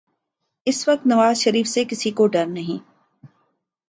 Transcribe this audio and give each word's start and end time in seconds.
اس 0.67 0.87
وقت 0.87 1.05
نواز 1.07 1.37
شریف 1.37 1.67
سے 1.67 1.83
کسی 1.85 2.11
کو 2.11 2.27
ڈر 2.27 2.45
نہیں۔ 2.45 2.79